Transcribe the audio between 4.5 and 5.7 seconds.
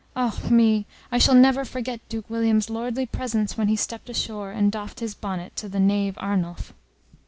doffed his bonnet to